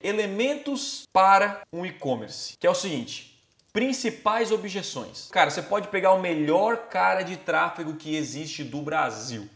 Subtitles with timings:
[0.00, 5.28] Elementos para um e-commerce, que é o seguinte: principais objeções.
[5.30, 9.48] Cara, você pode pegar o melhor cara de tráfego que existe do Brasil,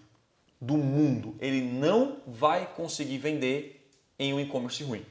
[0.60, 5.04] do mundo, ele não vai conseguir vender em um e-commerce ruim.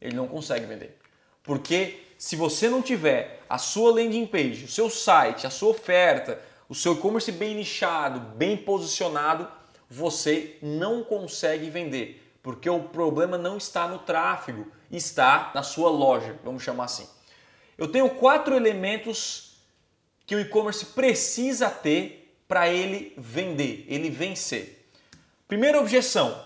[0.00, 0.98] Ele não consegue vender.
[1.42, 6.40] Porque se você não tiver a sua landing page, o seu site, a sua oferta,
[6.68, 9.48] o seu e-commerce bem nichado, bem posicionado,
[9.90, 12.23] você não consegue vender.
[12.44, 17.08] Porque o problema não está no tráfego, está na sua loja, vamos chamar assim.
[17.78, 19.56] Eu tenho quatro elementos
[20.26, 24.86] que o e-commerce precisa ter para ele vender, ele vencer.
[25.48, 26.38] Primeira objeção,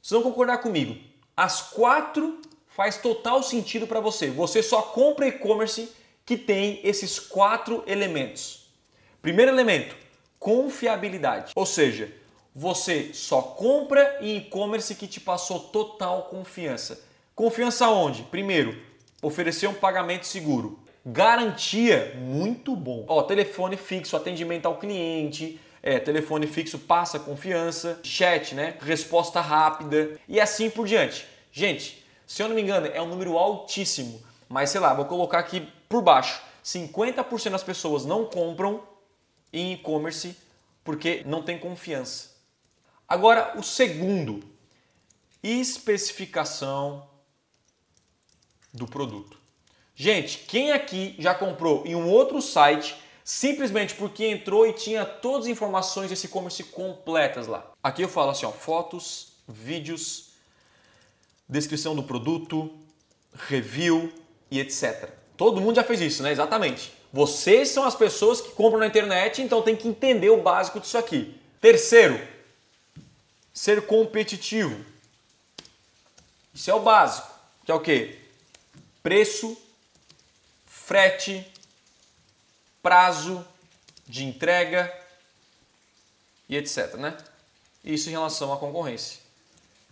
[0.00, 0.98] vocês vão concordar comigo.
[1.36, 4.30] As quatro faz total sentido para você.
[4.30, 5.92] Você só compra e-commerce
[6.24, 8.72] que tem esses quatro elementos.
[9.20, 9.94] Primeiro elemento,
[10.38, 11.52] confiabilidade.
[11.54, 12.10] Ou seja,
[12.54, 17.00] você só compra em e-commerce que te passou total confiança.
[17.34, 18.22] Confiança onde?
[18.24, 18.78] Primeiro,
[19.22, 20.78] oferecer um pagamento seguro.
[21.04, 23.04] Garantia, muito bom.
[23.08, 28.76] Ó, telefone fixo, atendimento ao cliente, é, telefone fixo passa confiança, chat, né?
[28.80, 31.26] Resposta rápida e assim por diante.
[31.50, 35.38] Gente, se eu não me engano, é um número altíssimo, mas sei lá, vou colocar
[35.38, 36.40] aqui por baixo.
[36.64, 38.82] 50% das pessoas não compram
[39.52, 40.36] em e-commerce
[40.84, 42.31] porque não tem confiança.
[43.08, 44.42] Agora, o segundo,
[45.42, 47.06] especificação
[48.72, 49.38] do produto.
[49.94, 55.46] Gente, quem aqui já comprou em um outro site simplesmente porque entrou e tinha todas
[55.46, 57.70] as informações desse e-commerce completas lá?
[57.82, 60.30] Aqui eu falo assim, ó, fotos, vídeos,
[61.48, 62.72] descrição do produto,
[63.48, 64.12] review
[64.50, 65.10] e etc.
[65.36, 66.32] Todo mundo já fez isso, né?
[66.32, 66.92] Exatamente.
[67.12, 70.96] Vocês são as pessoas que compram na internet, então tem que entender o básico disso
[70.96, 71.38] aqui.
[71.60, 72.18] Terceiro,
[73.52, 74.84] ser competitivo.
[76.54, 77.28] Isso é o básico,
[77.64, 78.18] que é o quê?
[79.02, 79.56] Preço,
[80.66, 81.46] frete,
[82.82, 83.46] prazo
[84.06, 84.92] de entrega
[86.48, 87.16] e etc, né?
[87.84, 89.20] Isso em relação à concorrência.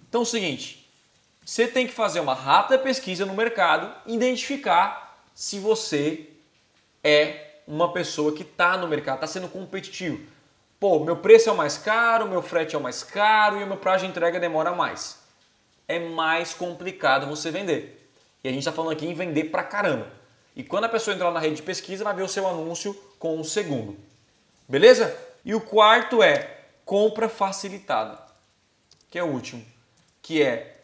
[0.08, 0.88] Então é o seguinte,
[1.44, 6.28] você tem que fazer uma rápida pesquisa no mercado, identificar se você
[7.02, 10.26] é uma pessoa que está no mercado, está sendo competitivo.
[10.80, 13.66] Pô, meu preço é o mais caro, meu frete é o mais caro e o
[13.66, 15.18] meu prazo de entrega demora mais.
[15.86, 18.10] É mais complicado você vender.
[18.42, 20.10] E a gente está falando aqui em vender pra caramba.
[20.56, 23.38] E quando a pessoa entrar na rede de pesquisa, vai ver o seu anúncio com
[23.38, 23.98] o segundo.
[24.66, 25.14] Beleza?
[25.44, 28.18] E o quarto é compra facilitada,
[29.10, 29.64] que é o último,
[30.22, 30.80] que é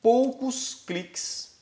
[0.00, 1.58] poucos cliques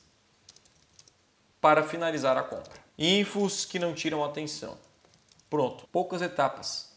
[1.59, 2.79] para finalizar a compra.
[2.99, 4.77] Infos que não tiram atenção.
[5.49, 6.88] Pronto, poucas etapas.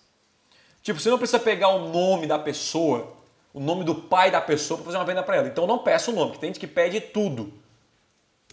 [0.82, 3.14] Tipo, você não precisa pegar o nome da pessoa,
[3.54, 5.48] o nome do pai da pessoa para fazer uma venda para ela.
[5.48, 7.52] Então não peça o nome, que tem gente que pede tudo.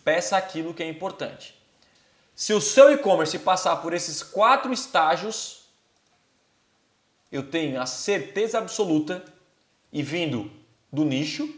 [0.03, 1.59] Peça aquilo que é importante.
[2.35, 5.65] Se o seu e-commerce passar por esses quatro estágios,
[7.31, 9.23] eu tenho a certeza absoluta
[9.91, 10.49] e vindo
[10.91, 11.53] do nicho,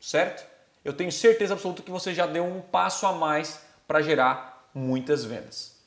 [0.00, 0.46] certo?
[0.84, 5.24] Eu tenho certeza absoluta que você já deu um passo a mais para gerar muitas
[5.24, 5.77] vendas.